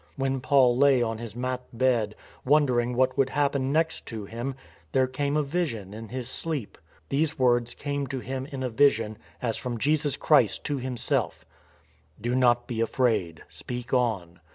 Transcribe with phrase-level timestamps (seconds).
[0.15, 4.55] When Paul lay on his mat bed, wondering what would hap pen next to him,
[4.93, 6.79] there came a vision in his sleep.
[7.09, 11.45] These words came to him, in a vision, as from Jesus Christ to himself:
[11.81, 14.39] '* Do not be afraid: speak on.